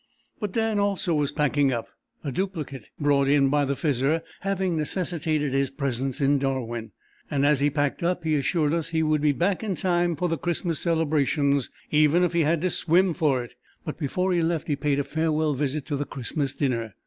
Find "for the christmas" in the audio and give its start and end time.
10.15-10.79